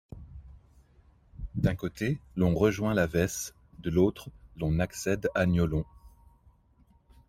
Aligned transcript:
D'un 1.53 1.75
côté 1.75 2.17
l'on 2.35 2.55
rejoint 2.55 2.95
la 2.95 3.05
Vesse 3.05 3.53
de 3.81 3.91
l'autre 3.91 4.31
l'on 4.57 4.79
accède 4.79 5.29
à 5.35 5.45
Niolon. 5.45 5.85